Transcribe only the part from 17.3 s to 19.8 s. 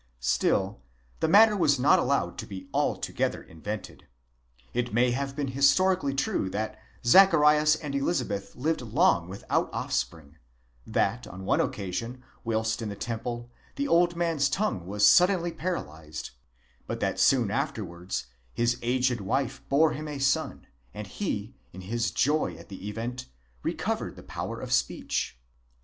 after wards his aged wife